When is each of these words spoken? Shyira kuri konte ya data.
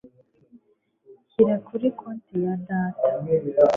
Shyira 1.31 1.55
kuri 1.67 1.87
konte 1.97 2.35
ya 2.45 2.53
data. 2.67 3.07